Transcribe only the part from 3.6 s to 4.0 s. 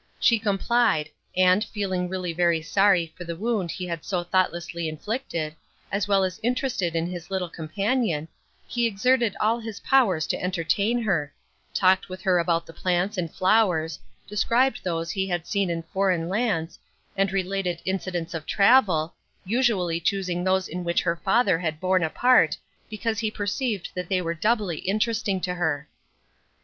he